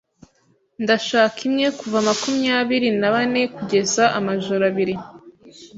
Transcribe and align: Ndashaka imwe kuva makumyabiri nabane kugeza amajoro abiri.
Ndashaka 0.83 1.37
imwe 1.47 1.67
kuva 1.79 1.97
makumyabiri 2.07 2.89
nabane 2.99 3.41
kugeza 3.55 4.03
amajoro 4.19 4.63
abiri. 4.71 4.95